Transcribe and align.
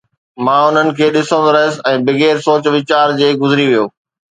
مان 0.45 0.63
انهن 0.77 0.87
کي 0.99 1.09
ڏسندو 1.17 1.51
رهيس 1.57 1.77
۽ 1.91 2.01
بغير 2.09 2.43
سوچ 2.49 2.73
ويچار 2.77 3.17
جي 3.23 3.31
گذري 3.47 3.71
ويو 3.71 3.89